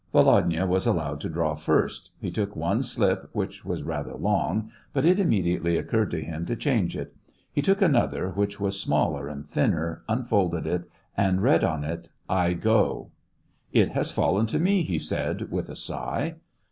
Volodya 0.13 0.65
was 0.65 0.87
allowed 0.87 1.21
to 1.21 1.29
draw 1.29 1.53
first; 1.53 2.09
he 2.19 2.31
took 2.31 2.55
one 2.55 2.81
slip, 2.81 3.29
which 3.33 3.63
was 3.63 3.83
rather 3.83 4.15
long, 4.15 4.71
but 4.93 5.05
it 5.05 5.19
immediately 5.19 5.77
occurred 5.77 6.09
to 6.09 6.23
him 6.23 6.43
to 6.47 6.55
change 6.55 6.97
it; 6.97 7.15
he 7.53 7.61
took 7.61 7.83
another, 7.83 8.29
which 8.31 8.59
was 8.59 8.81
smaller 8.81 9.27
and 9.27 9.47
thinner, 9.47 10.01
unfolded 10.09 10.65
it, 10.65 10.89
and 11.15 11.43
read 11.43 11.63
on 11.63 11.83
it, 11.83 12.09
I 12.27 12.53
go."" 12.53 13.11
It 13.73 13.89
has 13.89 14.09
fallen 14.09 14.47
to 14.47 14.59
me," 14.59 14.81
he 14.81 14.97
said, 14.97 15.51
with 15.51 15.69
a 15.69 15.75
sigh. 15.75 16.37